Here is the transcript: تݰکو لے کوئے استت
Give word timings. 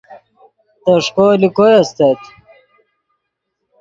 تݰکو 0.83 1.27
لے 1.39 1.47
کوئے 1.55 1.75
استت 1.81 2.19